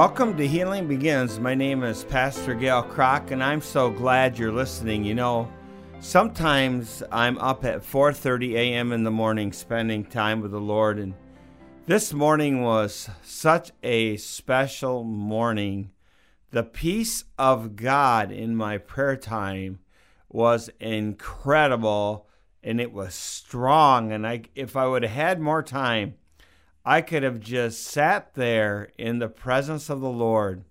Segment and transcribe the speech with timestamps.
[0.00, 1.38] Welcome to Healing Begins.
[1.38, 5.04] My name is Pastor Gail Kroc, and I'm so glad you're listening.
[5.04, 5.46] You know,
[6.00, 8.92] sometimes I'm up at 4:30 a.m.
[8.92, 11.12] in the morning spending time with the Lord, and
[11.84, 15.90] this morning was such a special morning.
[16.50, 19.80] The peace of God in my prayer time
[20.30, 22.26] was incredible,
[22.62, 24.12] and it was strong.
[24.12, 26.14] And I, if I would have had more time,
[26.84, 30.64] I could have just sat there in the presence of the Lord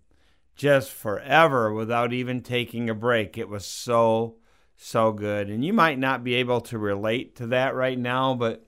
[0.56, 3.38] just forever without even taking a break.
[3.38, 4.36] It was so,
[4.76, 5.50] so good.
[5.50, 8.66] And you might not be able to relate to that right now, but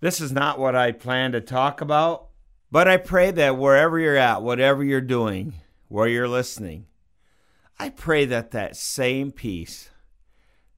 [0.00, 2.28] this is not what I plan to talk about.
[2.70, 5.54] But I pray that wherever you're at, whatever you're doing,
[5.88, 6.86] where you're listening,
[7.78, 9.90] I pray that that same peace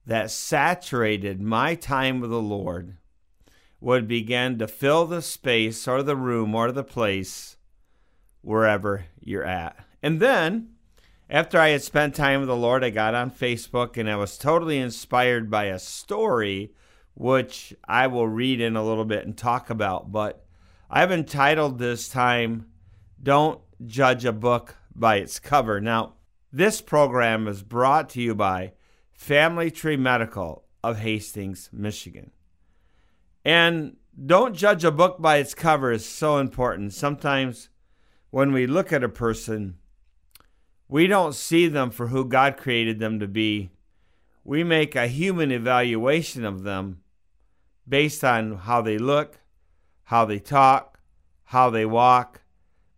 [0.05, 2.97] that saturated my time with the Lord
[3.83, 7.57] would begin to fill the space or the room or the place
[8.39, 9.77] wherever you're at.
[10.01, 10.69] And then,
[11.29, 14.37] after I had spent time with the Lord, I got on Facebook and I was
[14.37, 16.71] totally inspired by a story
[17.13, 20.13] which I will read in a little bit and talk about.
[20.13, 20.45] But
[20.89, 22.67] I've entitled this time,
[23.21, 25.81] Don't Judge a Book by Its Cover.
[25.81, 26.13] Now,
[26.53, 28.71] this program is brought to you by
[29.11, 32.31] Family Tree Medical of Hastings, Michigan.
[33.45, 36.93] And don't judge a book by its cover is so important.
[36.93, 37.69] Sometimes
[38.29, 39.77] when we look at a person,
[40.87, 43.71] we don't see them for who God created them to be.
[44.43, 47.01] We make a human evaluation of them
[47.87, 49.39] based on how they look,
[50.05, 50.99] how they talk,
[51.45, 52.41] how they walk,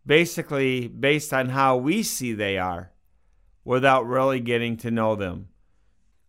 [0.05, 2.91] basically based on how we see they are
[3.63, 5.47] without really getting to know them.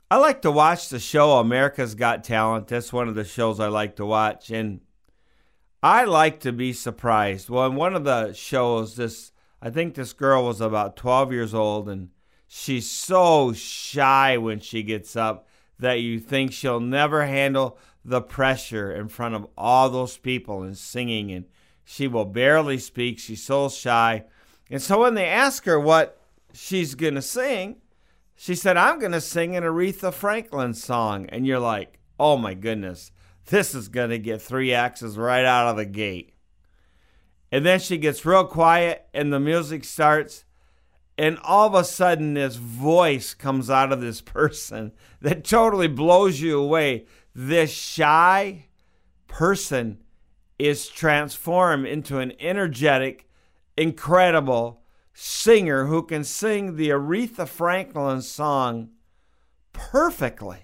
[0.08, 2.68] I like to watch the show America's Got Talent.
[2.68, 4.50] That's one of the shows I like to watch.
[4.50, 4.80] And
[5.82, 7.50] I like to be surprised.
[7.50, 11.54] Well, in one of the shows, this I think this girl was about 12 years
[11.54, 12.10] old and
[12.46, 18.92] she's so shy when she gets up that you think she'll never handle the pressure
[18.92, 21.46] in front of all those people and singing and
[21.84, 23.18] she will barely speak.
[23.18, 24.24] She's so shy.
[24.70, 26.20] And so when they ask her what
[26.52, 27.76] she's going to sing,
[28.36, 31.26] she said, I'm going to sing an Aretha Franklin song.
[31.30, 33.10] And you're like, oh my goodness,
[33.46, 36.34] this is going to get three axes right out of the gate.
[37.50, 40.44] And then she gets real quiet and the music starts.
[41.16, 44.92] And all of a sudden, this voice comes out of this person
[45.22, 47.06] that totally blows you away.
[47.34, 48.66] This shy
[49.28, 50.02] person
[50.58, 53.28] is transformed into an energetic,
[53.78, 54.82] incredible,
[55.18, 58.90] singer who can sing the Aretha Franklin song
[59.72, 60.58] perfectly.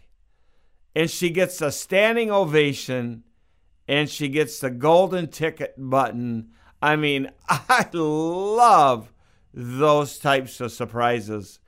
[0.94, 3.24] And she gets a standing ovation
[3.88, 6.50] and she gets the golden ticket button.
[6.82, 9.14] I mean, I love
[9.54, 11.58] those types of surprises.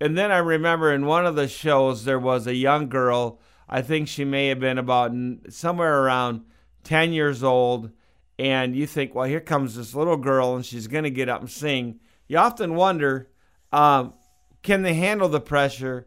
[0.00, 3.38] And then I remember in one of the shows, there was a young girl.
[3.68, 5.12] I think she may have been about
[5.50, 6.42] somewhere around
[6.82, 7.92] 10 years old.
[8.40, 11.40] And you think, well, here comes this little girl, and she's going to get up
[11.40, 13.28] and sing you often wonder
[13.72, 14.14] um,
[14.62, 16.06] can they handle the pressure?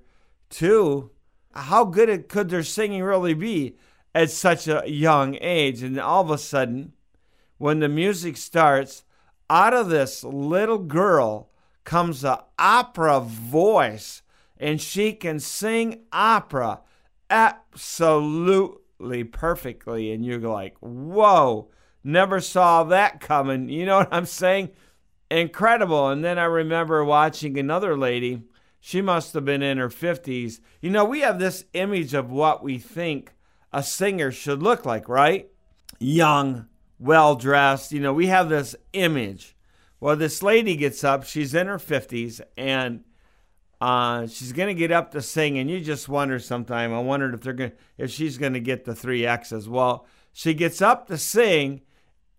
[0.49, 1.11] Two,
[1.53, 3.77] how good could their singing really be
[4.15, 5.83] at such a young age?
[5.83, 6.93] And all of a sudden,
[7.57, 9.03] when the music starts,
[9.49, 11.49] out of this little girl
[11.83, 14.21] comes an opera voice,
[14.57, 16.81] and she can sing opera
[17.29, 20.11] absolutely perfectly.
[20.11, 21.69] And you're like, whoa,
[22.03, 23.69] never saw that coming.
[23.69, 24.71] You know what I'm saying?
[25.29, 26.09] Incredible.
[26.09, 28.43] And then I remember watching another lady.
[28.79, 30.59] She must have been in her 50s.
[30.81, 33.33] You know, we have this image of what we think
[33.73, 35.49] a singer should look like, right?
[35.99, 36.67] Young,
[36.99, 37.91] well dressed.
[37.91, 39.55] You know, we have this image.
[39.99, 41.25] Well, this lady gets up.
[41.25, 43.03] She's in her 50s and
[43.81, 45.57] uh, she's going to get up to sing.
[45.57, 48.85] And you just wonder sometime, I wondered if they're going if she's going to get
[48.85, 49.67] the three X's.
[49.67, 51.81] Well, she gets up to sing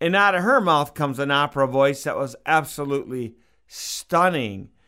[0.00, 3.37] and out of her mouth comes an opera voice that was absolutely
[3.67, 4.71] stunning.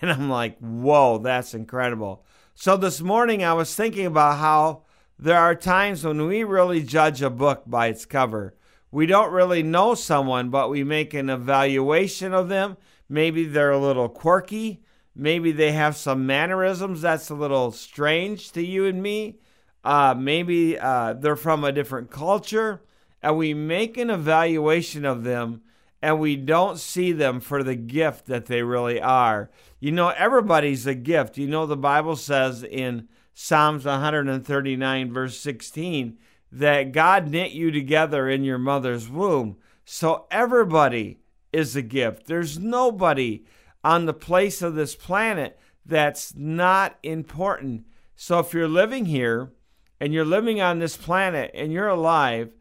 [0.00, 2.24] And I'm like, whoa, that's incredible.
[2.54, 4.84] So this morning I was thinking about how
[5.18, 8.54] there are times when we really judge a book by its cover.
[8.90, 12.78] We don't really know someone, but we make an evaluation of them.
[13.10, 14.82] Maybe they're a little quirky.
[15.14, 19.38] Maybe they have some mannerisms that's a little strange to you and me.
[19.84, 22.82] Uh, maybe uh, they're from a different culture
[23.24, 25.62] and we make an evaluation of them
[26.02, 29.50] and we don't see them for the gift that they really are.
[29.80, 31.38] You know, everybody's a gift.
[31.38, 36.18] You know, the Bible says in Psalms 139, verse 16,
[36.52, 39.56] that God knit you together in your mother's womb.
[39.86, 41.20] So everybody
[41.50, 42.26] is a gift.
[42.26, 43.46] There's nobody
[43.82, 47.86] on the place of this planet that's not important.
[48.16, 49.50] So if you're living here
[49.98, 52.52] and you're living on this planet and you're alive,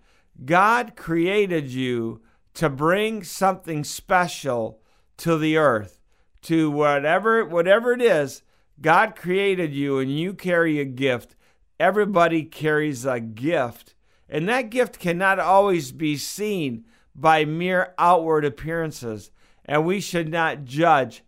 [0.46, 2.22] God created you
[2.56, 4.80] to bring something special
[5.18, 6.00] to the earth,
[6.44, 8.44] to whatever whatever it is.
[8.82, 11.36] God created you and you carry a gift.
[11.80, 13.96] Everybody carries a gift,
[14.30, 16.86] and that gift cannot always be seen
[17.16, 19.32] by mere outward appearances.
[19.66, 21.24] And we should not judge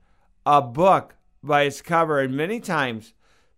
[0.45, 2.19] a book by its cover.
[2.19, 3.13] And many times,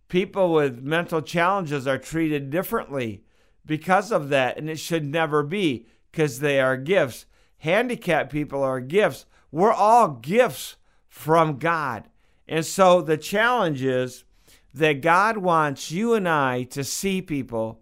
[0.07, 3.23] people with mental challenges are treated differently
[3.67, 4.57] because of that.
[4.57, 7.27] And it should never be because they are gifts.
[7.59, 9.25] Handicapped people are gifts.
[9.51, 10.77] We're all gifts
[11.07, 12.09] from God.
[12.47, 14.23] And so the challenge is
[14.73, 17.81] that God wants you and I to see people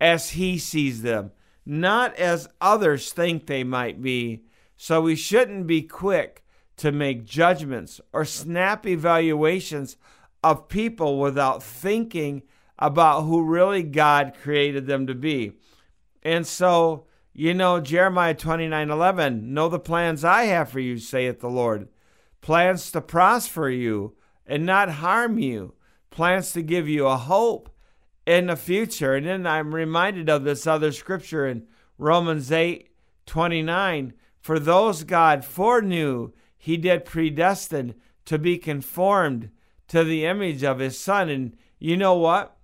[0.00, 1.32] as He sees them
[1.64, 4.42] not as others think they might be.
[4.76, 6.44] So we shouldn't be quick
[6.78, 9.96] to make judgments or snap evaluations
[10.42, 12.42] of people without thinking
[12.82, 15.52] about who really God created them to be.
[16.24, 21.38] And so, you know, Jeremiah 29 11, know the plans I have for you, saith
[21.38, 21.88] the Lord.
[22.40, 25.74] Plans to prosper you and not harm you,
[26.10, 27.70] plans to give you a hope
[28.26, 29.14] in the future.
[29.14, 31.68] And then I'm reminded of this other scripture in
[31.98, 32.88] Romans 8
[33.26, 34.12] 29.
[34.40, 37.94] For those God foreknew, he did predestine
[38.24, 39.50] to be conformed
[39.86, 41.28] to the image of his son.
[41.28, 42.56] And you know what?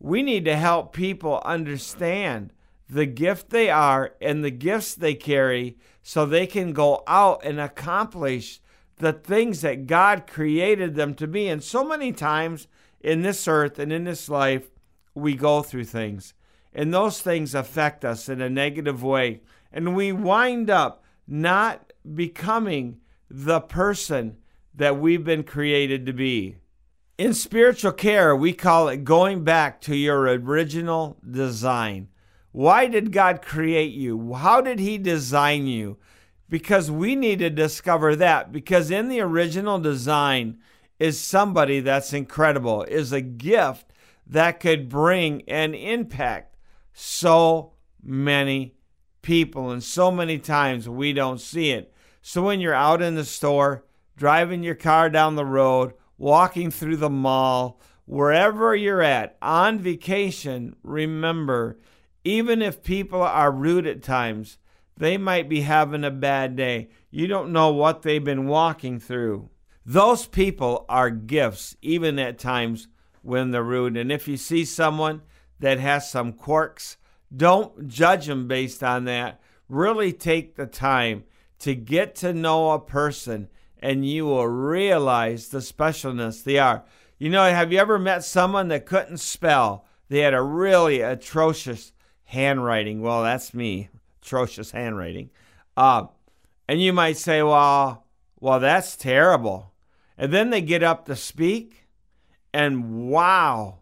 [0.00, 2.52] We need to help people understand
[2.88, 7.60] the gift they are and the gifts they carry so they can go out and
[7.60, 8.60] accomplish
[8.96, 11.48] the things that God created them to be.
[11.48, 12.66] And so many times
[13.00, 14.70] in this earth and in this life,
[15.14, 16.34] we go through things.
[16.72, 19.42] And those things affect us in a negative way.
[19.72, 24.36] And we wind up not becoming the person
[24.74, 26.56] that we've been created to be.
[27.20, 32.08] In spiritual care, we call it going back to your original design.
[32.50, 34.32] Why did God create you?
[34.32, 35.98] How did He design you?
[36.48, 38.52] Because we need to discover that.
[38.52, 40.60] Because in the original design
[40.98, 43.92] is somebody that's incredible, is a gift
[44.26, 46.56] that could bring an impact
[46.94, 48.76] so many
[49.20, 51.92] people and so many times we don't see it.
[52.22, 53.84] So when you're out in the store,
[54.16, 60.76] driving your car down the road, walking through the mall, wherever you're at, on vacation,
[60.82, 61.78] remember,
[62.24, 64.58] even if people are rude at times,
[64.98, 66.90] they might be having a bad day.
[67.10, 69.48] You don't know what they've been walking through.
[69.86, 72.86] Those people are gifts, even at times
[73.22, 73.96] when they're rude.
[73.96, 75.22] And if you see someone
[75.58, 76.98] that has some quirks,
[77.34, 79.40] don't judge them based on that.
[79.70, 81.24] Really take the time
[81.60, 83.48] to get to know a person
[83.80, 86.84] and you will realize the specialness they are.
[87.18, 89.86] You know, have you ever met someone that couldn't spell?
[90.08, 91.92] They had a really atrocious
[92.24, 93.00] handwriting.
[93.00, 93.88] Well, that's me,
[94.22, 95.30] atrocious handwriting.
[95.76, 96.06] Uh,
[96.68, 98.04] and you might say, well,
[98.38, 99.72] well, that's terrible.
[100.16, 101.86] And then they get up to speak
[102.52, 103.78] and wow,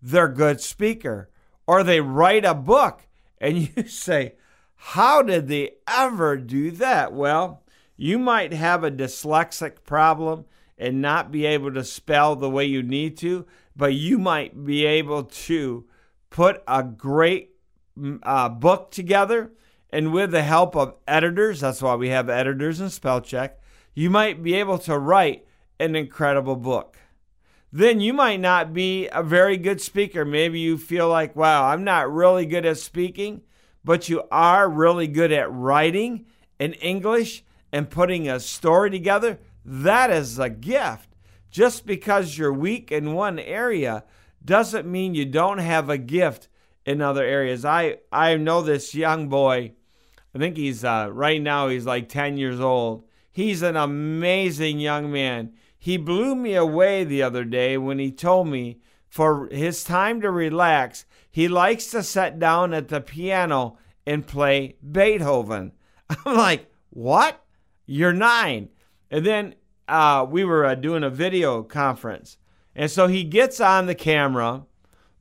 [0.00, 1.30] they're a good speaker.
[1.66, 3.06] Or they write a book
[3.38, 4.34] and you say,
[4.76, 7.12] how did they ever do that?
[7.12, 7.62] Well,
[7.96, 10.44] you might have a dyslexic problem
[10.78, 14.84] and not be able to spell the way you need to, but you might be
[14.84, 15.86] able to
[16.30, 17.50] put a great
[17.98, 19.52] mm, uh, book together.
[19.90, 23.60] And with the help of editors, that's why we have editors and spell check,
[23.94, 25.46] you might be able to write
[25.80, 26.98] an incredible book
[27.72, 30.24] then you might not be a very good speaker.
[30.24, 33.42] Maybe you feel like, wow, I'm not really good at speaking,
[33.84, 36.24] but you are really good at writing
[36.58, 39.38] in English and putting a story together.
[39.64, 41.10] That is a gift.
[41.50, 44.04] Just because you're weak in one area
[44.44, 46.48] doesn't mean you don't have a gift
[46.84, 47.64] in other areas.
[47.64, 49.72] I, I know this young boy.
[50.34, 53.04] I think he's uh, right now, he's like 10 years old.
[53.32, 55.54] He's an amazing young man.
[55.78, 60.30] He blew me away the other day when he told me for his time to
[60.30, 65.72] relax, he likes to sit down at the piano and play Beethoven.
[66.24, 67.42] I'm like, what?
[67.86, 68.68] You're nine.
[69.10, 69.54] And then
[69.88, 72.38] uh, we were uh, doing a video conference.
[72.74, 74.66] And so he gets on the camera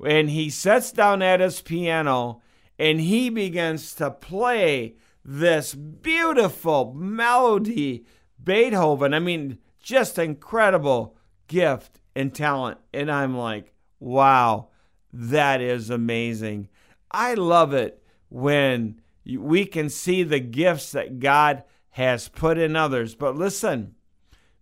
[0.03, 2.41] and he sits down at his piano
[2.77, 8.05] and he begins to play this beautiful melody,
[8.43, 9.13] Beethoven.
[9.13, 11.15] I mean, just incredible
[11.47, 12.79] gift and talent.
[12.93, 14.69] And I'm like, wow,
[15.13, 16.67] that is amazing.
[17.11, 21.63] I love it when we can see the gifts that God
[21.95, 23.15] has put in others.
[23.15, 23.95] But listen,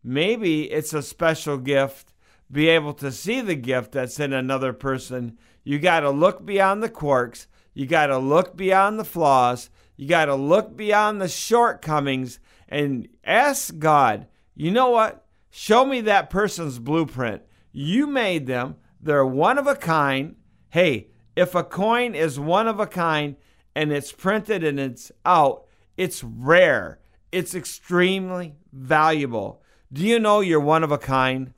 [0.04, 2.14] maybe it's a special gift,
[2.52, 5.40] be able to see the gift that's in another person.
[5.64, 10.08] You got to look beyond the quirks, you got to look beyond the flaws, you
[10.08, 15.26] got to look beyond the shortcomings and ask God, you know what?
[15.50, 17.42] Show me that person's blueprint.
[17.72, 20.36] You made them, they're one of a kind.
[20.70, 23.38] Hey, if a coin is one of a kind
[23.76, 25.66] and it's printed and it's out,
[25.98, 27.00] it's rare.
[27.34, 29.64] It's extremely valuable.
[29.92, 31.54] Do you know you're one of a kind?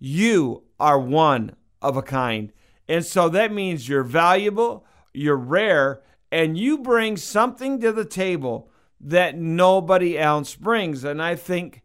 [0.00, 2.52] You are one of a kind.
[2.88, 4.84] And so that means you're valuable,
[5.14, 8.68] you're rare, and you bring something to the table
[9.00, 11.04] that nobody else brings.
[11.04, 11.82] And I think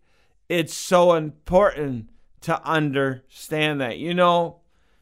[0.49, 2.09] it's so important
[2.41, 3.99] to understand that.
[3.99, 4.61] You know,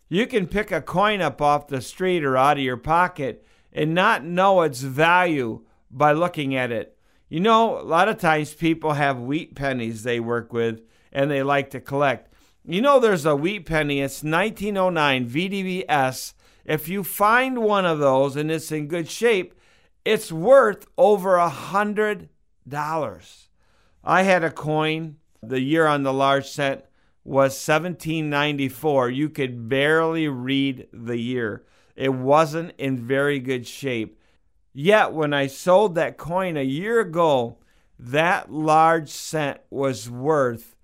[0.09, 3.93] you can pick a coin up off the street or out of your pocket and
[3.93, 6.97] not know its value by looking at it.
[7.29, 11.43] You know, a lot of times people have wheat pennies they work with and they
[11.43, 12.33] like to collect.
[12.65, 16.33] You know, there's a wheat penny, it's 1909 VDBS.
[16.65, 19.53] If you find one of those and it's in good shape,
[20.05, 22.29] it's worth over a hundred
[22.67, 23.49] dollars.
[24.03, 25.17] I had a coin.
[25.41, 26.85] The year on the large cent
[27.23, 29.09] was 1794.
[29.09, 31.65] You could barely read the year.
[31.95, 34.19] It wasn't in very good shape.
[34.73, 37.57] Yet, when I sold that coin a year ago,
[37.99, 40.75] that large cent was worth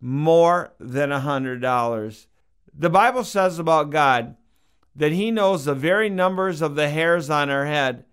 [0.00, 2.26] more than a $100.
[2.72, 4.36] The Bible says about God
[4.94, 8.04] that He knows the very numbers of the hairs on our head.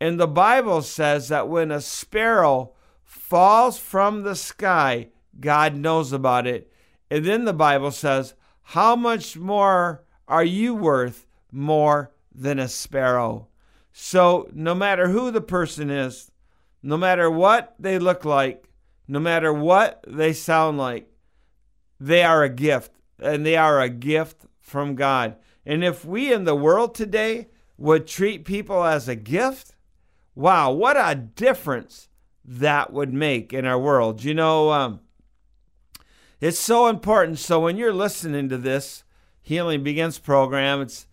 [0.00, 6.46] And the Bible says that when a sparrow falls from the sky, God knows about
[6.46, 6.72] it.
[7.10, 13.48] And then the Bible says, How much more are you worth more than a sparrow?
[13.92, 16.30] So, no matter who the person is,
[16.82, 18.68] no matter what they look like,
[19.06, 21.08] no matter what they sound like,
[22.00, 25.36] they are a gift, and they are a gift from God.
[25.64, 29.74] And if we in the world today would treat people as a gift,
[30.34, 32.08] wow, what a difference
[32.44, 34.24] that would make in our world.
[34.24, 35.00] You know, um,
[36.40, 37.38] it's so important.
[37.38, 39.04] So when you're listening to this
[39.42, 41.06] Healing Begins program, it's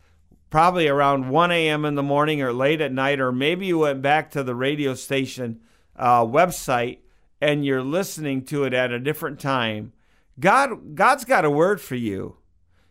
[0.50, 1.86] probably around 1 a.m.
[1.86, 4.94] in the morning or late at night, or maybe you went back to the radio
[4.94, 5.60] station
[5.96, 7.00] uh, website
[7.42, 9.94] and you're listening to it at a different time.
[10.40, 12.38] God, God's got a word for you.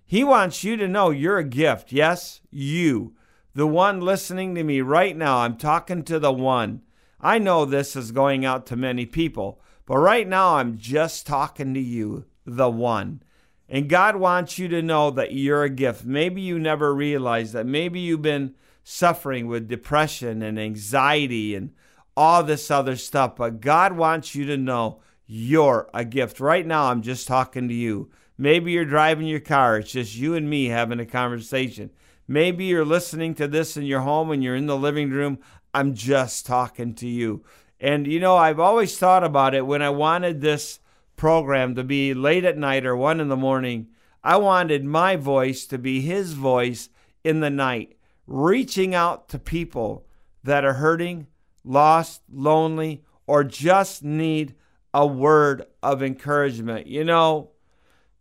[0.06, 1.92] He wants you to know you're a gift.
[1.92, 3.14] Yes, you,
[3.54, 5.38] the one listening to me right now.
[5.38, 6.82] I'm talking to the one.
[7.20, 11.74] I know this is going out to many people, but right now I'm just talking
[11.74, 13.22] to you, the one.
[13.68, 16.04] And God wants you to know that you're a gift.
[16.04, 17.66] Maybe you never realized that.
[17.66, 21.72] Maybe you've been suffering with depression and anxiety and
[22.16, 26.40] all this other stuff, but God wants you to know you're a gift.
[26.40, 28.10] Right now, I'm just talking to you.
[28.38, 31.90] Maybe you're driving your car, it's just you and me having a conversation.
[32.26, 35.38] Maybe you're listening to this in your home and you're in the living room.
[35.75, 37.44] I'm just talking to you.
[37.80, 40.80] And you know, I've always thought about it when I wanted this
[41.18, 43.88] program to be late at night or one in the morning.
[44.25, 46.88] I wanted my voice to be his voice
[47.22, 47.96] in the night,
[48.26, 50.06] reaching out to people
[50.42, 51.26] that are hurting,
[51.64, 54.54] lost, lonely, or just need
[54.94, 56.87] a word of encouragement.
[56.87, 57.50] You know,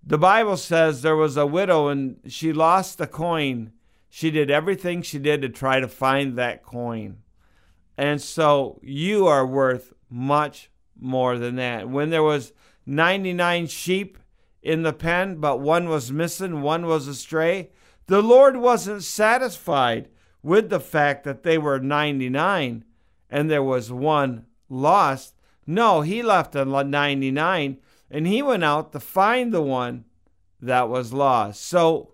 [0.03, 3.71] the Bible says there was a widow and she lost a coin.
[4.09, 7.17] She did everything she did to try to find that coin.
[7.97, 11.89] And so you are worth much more than that.
[11.89, 12.53] When there was
[12.87, 14.17] 99 sheep
[14.63, 17.69] in the pen, but one was missing, one was astray.
[18.07, 20.09] The Lord wasn't satisfied
[20.41, 22.85] with the fact that they were 99
[23.29, 25.35] and there was one lost.
[25.65, 27.77] No, he left the 99
[28.09, 30.05] and he went out to find the one
[30.61, 31.65] that was lost.
[31.65, 32.13] So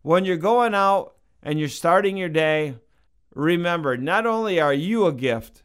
[0.00, 2.76] when you're going out and you're starting your day,
[3.34, 5.62] remember not only are you a gift,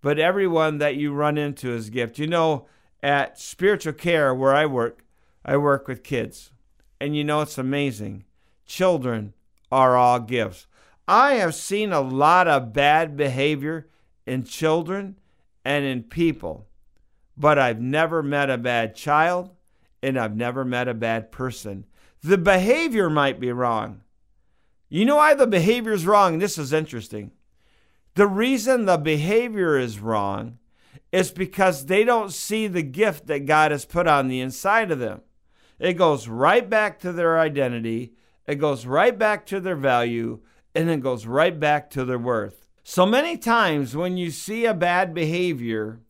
[0.00, 2.18] but everyone that you run into is a gift.
[2.18, 2.66] You know,
[3.02, 5.04] at spiritual care where I work,
[5.44, 6.52] I work with kids.
[7.00, 8.24] And you know, it's amazing.
[8.66, 9.34] Children
[9.72, 10.66] are all gifts.
[11.08, 13.88] I have seen a lot of bad behavior
[14.26, 15.18] in children
[15.64, 16.68] and in people,
[17.36, 19.50] but I've never met a bad child
[20.02, 21.84] and I've never met a bad person.
[22.22, 24.02] The behavior might be wrong.
[24.88, 26.38] You know why the behavior is wrong?
[26.38, 27.32] This is interesting.
[28.14, 30.58] The reason the behavior is wrong
[31.12, 34.98] it's because they don't see the gift that God has put on the inside of
[34.98, 35.22] them.
[35.78, 38.12] It goes right back to their identity,
[38.46, 40.40] it goes right back to their value,
[40.74, 42.66] and it goes right back to their worth.
[42.82, 46.00] So many times when you see a bad behavior,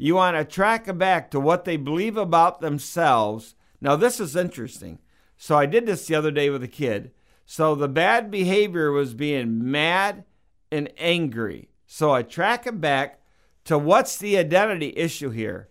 [0.00, 3.56] You want to track it back to what they believe about themselves.
[3.80, 5.00] Now, this is interesting.
[5.36, 7.10] So, I did this the other day with a kid.
[7.44, 10.24] So, the bad behavior was being mad
[10.70, 11.70] and angry.
[11.86, 13.17] So, I track it back
[13.68, 15.68] to what's the identity issue here?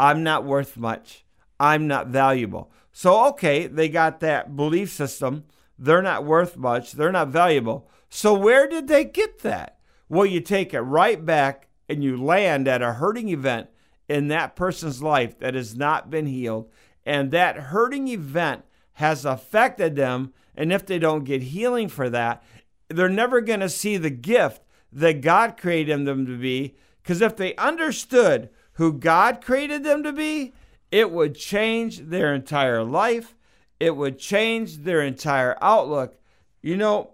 [0.00, 1.24] I'm not worth much.
[1.60, 2.72] I'm not valuable.
[2.90, 5.44] So, okay, they got that belief system.
[5.78, 6.90] They're not worth much.
[6.90, 7.88] They're not valuable.
[8.08, 9.78] So, where did they get that?
[10.08, 13.68] Well, you take it right back and you land at a hurting event
[14.08, 16.68] in that person's life that has not been healed.
[17.04, 20.32] And that hurting event has affected them.
[20.56, 22.42] And if they don't get healing for that,
[22.88, 26.74] they're never going to see the gift that God created them to be.
[27.06, 30.54] Because if they understood who God created them to be,
[30.90, 33.36] it would change their entire life.
[33.78, 36.18] It would change their entire outlook.
[36.62, 37.12] You know,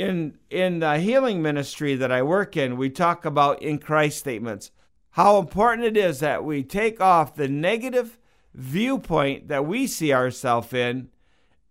[0.00, 4.72] in in the healing ministry that I work in, we talk about in Christ statements.
[5.10, 8.18] How important it is that we take off the negative
[8.52, 11.10] viewpoint that we see ourselves in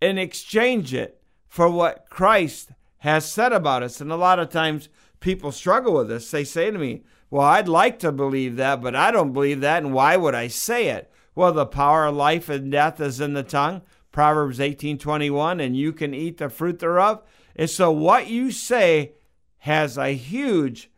[0.02, 2.70] and exchange it for what Christ
[3.00, 4.00] has said about us.
[4.00, 4.88] And a lot of times
[5.20, 6.32] people struggle with this.
[6.32, 9.84] They say to me, Well, I'd like to believe that, but I don't believe that,
[9.84, 11.12] and why would I say it?
[11.36, 13.82] Well, the power of life and death is in the tongue.
[14.12, 17.22] Proverbs 18:21, and you can eat the fruit thereof.
[17.56, 19.14] And so what you say
[19.60, 20.90] has a huge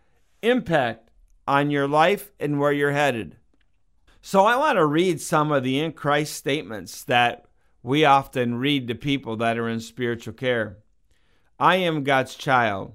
[0.42, 1.10] impact
[1.48, 3.36] on your life and where you're headed.
[4.22, 7.46] So I want to read some of the in Christ statements that
[7.82, 10.78] we often read to people that are in spiritual care.
[11.60, 12.94] I am God's child.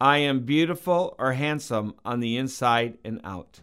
[0.00, 3.60] I am beautiful or handsome on the inside and out.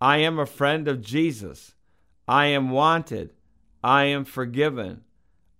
[0.00, 1.74] I am a friend of Jesus.
[2.28, 3.32] I am wanted.
[3.82, 5.02] I am forgiven.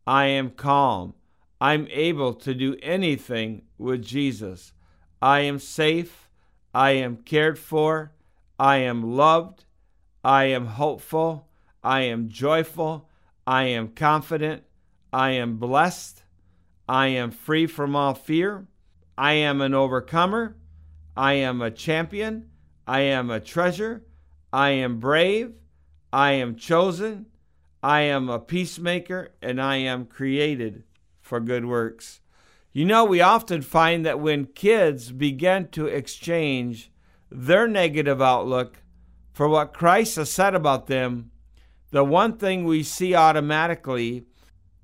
[0.06, 1.14] I am calm.
[1.60, 4.72] I'm able to do anything with Jesus.
[5.22, 6.28] I am safe.
[6.74, 8.12] I am cared for.
[8.58, 9.64] I am loved.
[10.22, 11.48] I am hopeful.
[11.82, 13.08] I am joyful.
[13.46, 14.64] I am confident.
[15.12, 16.22] I am blessed.
[16.88, 18.66] I am free from all fear.
[19.18, 20.56] I am an overcomer.
[21.16, 22.50] I am a champion.
[22.86, 24.04] I am a treasure.
[24.52, 25.54] I am brave.
[26.12, 27.26] I am chosen.
[27.82, 30.84] I am a peacemaker, and I am created
[31.20, 32.20] for good works.
[32.72, 36.90] You know, we often find that when kids begin to exchange
[37.30, 38.82] their negative outlook
[39.32, 41.30] for what Christ has said about them,
[41.90, 44.26] the one thing we see automatically,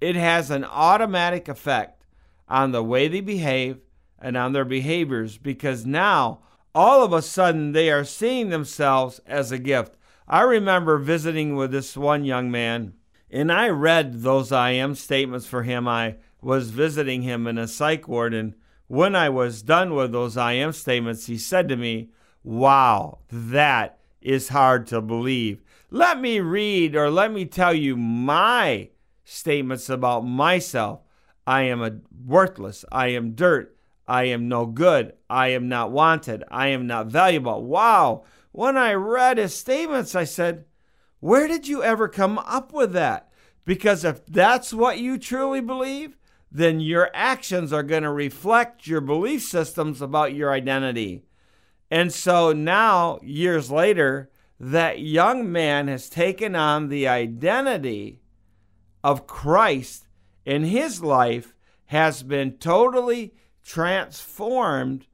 [0.01, 2.07] it has an automatic effect
[2.49, 3.79] on the way they behave
[4.23, 6.39] and on their behaviors because now
[6.75, 9.97] all of a sudden they are seeing themselves as a gift.
[10.27, 12.95] I remember visiting with this one young man
[13.33, 15.89] and I read those I am statements for him.
[15.89, 18.35] I was visiting him in a psych ward.
[18.35, 18.55] And
[18.89, 22.11] when I was done with those I am statements, he said to me,
[22.45, 25.63] Wow, that is hard to believe.
[25.91, 28.91] Let me read or let me tell you my
[29.25, 31.01] statements about myself.
[31.47, 32.85] I am a worthless.
[32.93, 33.72] I am dirt.
[34.07, 35.15] I am no good.
[35.31, 36.45] I am not wanted.
[36.51, 37.65] I am not valuable.
[37.65, 38.25] Wow.
[38.51, 40.65] When I read his statements, I said,
[41.21, 43.31] Where did you ever come up with that?
[43.65, 46.17] Because if that's what you truly believe,
[46.51, 51.25] then your actions are going to reflect your belief systems about your identity.
[51.91, 58.21] And so now, years later, that young man has taken on the identity
[59.03, 60.09] of Christ
[60.45, 61.55] in his life,
[61.87, 65.07] has been totally transformed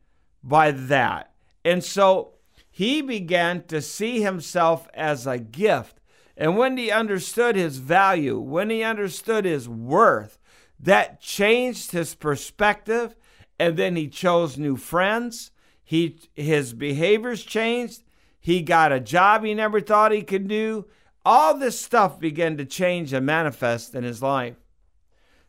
[0.42, 1.32] by that.
[1.64, 2.34] And so
[2.70, 6.00] he began to see himself as a gift.
[6.36, 10.38] And when he understood his value, when he understood his worth,
[10.80, 13.14] that changed his perspective
[13.58, 15.50] and then he chose new friends
[15.82, 18.04] he his behaviors changed
[18.38, 20.86] he got a job he never thought he could do
[21.24, 24.56] all this stuff began to change and manifest in his life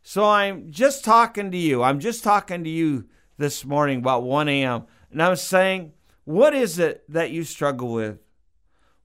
[0.01, 3.07] so i'm just talking to you i'm just talking to you
[3.37, 5.93] this morning about 1 a.m and i'm saying
[6.25, 8.19] what is it that you struggle with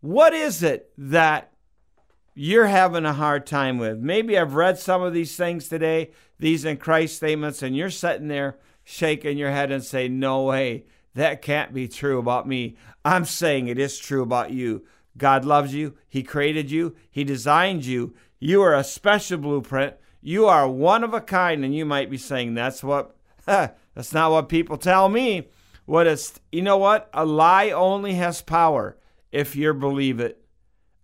[0.00, 1.54] what is it that
[2.35, 3.98] you're having a hard time with.
[3.98, 8.28] Maybe I've read some of these things today, these in Christ statements, and you're sitting
[8.28, 12.76] there shaking your head and saying, No way, that can't be true about me.
[13.04, 14.85] I'm saying it is true about you.
[15.16, 15.94] God loves you.
[16.09, 16.96] He created you.
[17.09, 18.14] He designed you.
[18.40, 19.94] You are a special blueprint.
[20.26, 21.64] You are one of a kind.
[21.64, 25.48] And you might be saying, That's what, that's not what people tell me.
[25.84, 27.10] What is, you know what?
[27.12, 28.96] A lie only has power
[29.30, 30.42] if you believe it.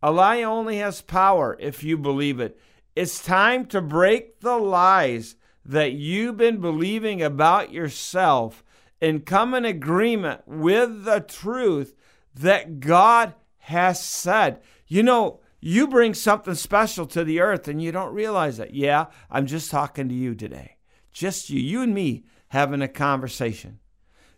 [0.03, 2.59] A lie only has power if you believe it.
[2.97, 8.65] It's time to break the lies that you've been believing about yourself
[9.03, 11.95] and come in agreement with the truth
[12.35, 14.63] that God has said.
[14.87, 18.71] You know, you bring something special to the earth and you don't realize it.
[18.73, 20.77] Yeah, I'm just talking to you today.
[21.13, 23.79] Just you, you and me having a conversation.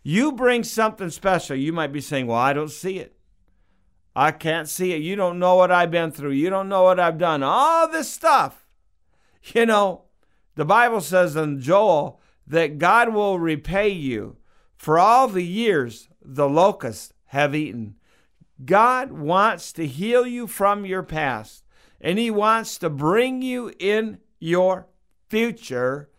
[0.01, 1.55] You bring something special.
[1.55, 3.15] You might be saying, Well, I don't see it.
[4.15, 5.01] I can't see it.
[5.01, 6.31] You don't know what I've been through.
[6.31, 7.41] You don't know what I've done.
[7.41, 8.67] All this stuff.
[9.53, 10.03] You know,
[10.55, 14.37] the Bible says in Joel that God will repay you
[14.75, 17.95] for all the years the locusts have eaten.
[18.65, 21.63] God wants to heal you from your past,
[21.99, 24.87] and He wants to bring you in your
[25.29, 26.09] future,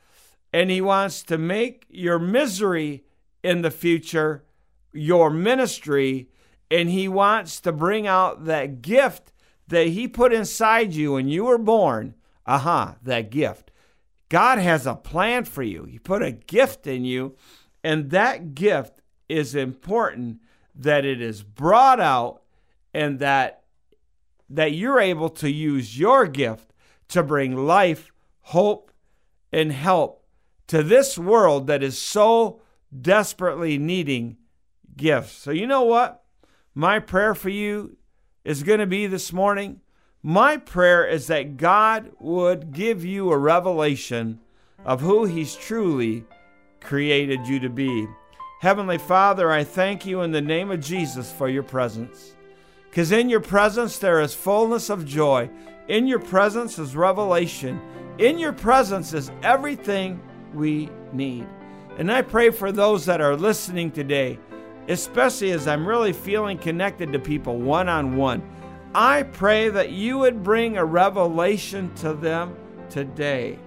[0.53, 3.05] and He wants to make your misery
[3.43, 4.45] in the future
[4.93, 6.29] your ministry,
[6.71, 9.33] and He wants to bring out that gift
[9.69, 12.15] that He put inside you when you were born.
[12.47, 13.71] Aha, that gift.
[14.29, 15.85] God has a plan for you.
[15.85, 17.37] He put a gift in you,
[17.83, 20.41] and that gift is important
[20.75, 22.43] that it is brought out
[22.93, 23.63] and that
[24.49, 26.73] that you're able to use your gift
[27.09, 28.93] to bring life, hope,
[29.53, 30.25] and help
[30.67, 32.61] to this world that is so
[33.01, 34.37] desperately needing
[34.97, 35.33] gifts.
[35.33, 36.23] So, you know what?
[36.75, 37.97] My prayer for you
[38.45, 39.81] is going to be this morning.
[40.23, 44.41] My prayer is that God would give you a revelation
[44.85, 46.25] of who He's truly
[46.81, 48.07] created you to be.
[48.61, 52.35] Heavenly Father, I thank you in the name of Jesus for your presence.
[52.88, 55.51] Because in your presence there is fullness of joy.
[55.88, 57.81] In your presence is revelation.
[58.19, 60.23] In your presence is everything
[60.55, 61.47] we need.
[61.99, 64.38] And I pray for those that are listening today,
[64.88, 68.43] especially as I'm really feeling connected to people one on one.
[68.95, 72.57] I pray that you would bring a revelation to them
[72.88, 73.59] today.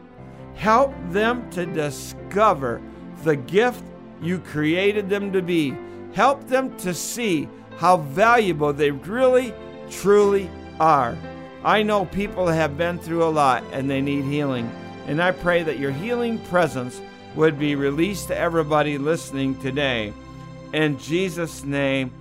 [0.56, 2.82] Help them to discover
[3.24, 3.84] the gift
[4.22, 5.76] you created them to be.
[6.14, 9.54] Help them to see how valuable they really,
[9.90, 10.50] truly
[10.80, 11.18] are.
[11.64, 14.72] I know people have been through a lot and they need healing.
[15.06, 17.02] And I pray that your healing presence
[17.36, 20.14] would be released to everybody listening today.
[20.74, 22.12] In Jesus' name,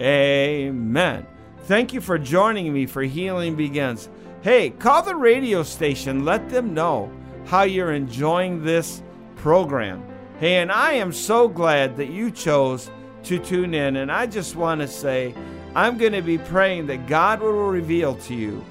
[0.00, 1.26] amen.
[1.64, 4.08] Thank you for joining me for Healing Begins.
[4.42, 7.10] Hey, call the radio station, let them know
[7.46, 9.02] how you're enjoying this
[9.36, 10.04] program.
[10.44, 12.90] Hey, and I am so glad that you chose
[13.22, 13.96] to tune in.
[13.96, 15.34] And I just want to say,
[15.74, 18.62] I'm going to be praying that God will reveal to you.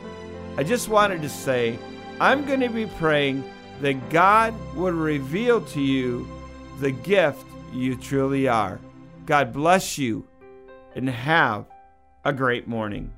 [0.56, 1.80] I just wanted to say,
[2.20, 3.44] I'm going to be praying
[3.82, 6.28] that God would reveal to you
[6.80, 8.80] the gift you truly are.
[9.26, 10.28] God bless you
[10.94, 11.66] and have
[12.24, 13.12] a great morning.